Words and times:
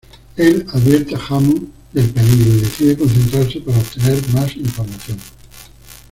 Él 0.35 0.65
advierte 0.73 1.13
a 1.13 1.19
Hammond 1.29 1.67
del 1.93 2.09
peligro 2.09 2.49
y 2.49 2.61
decide 2.61 2.97
concentrarse 2.97 3.59
para 3.59 3.77
obtener 3.77 4.19
más 4.33 4.55
información. 4.55 5.19